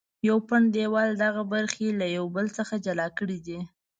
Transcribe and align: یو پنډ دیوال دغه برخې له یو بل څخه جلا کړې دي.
یو 0.27 0.37
پنډ 0.47 0.65
دیوال 0.75 1.09
دغه 1.23 1.43
برخې 1.53 1.87
له 1.99 2.05
یو 2.17 2.25
بل 2.35 2.45
څخه 2.57 2.73
جلا 2.85 3.07
کړې 3.17 3.37
دي. 3.45 3.59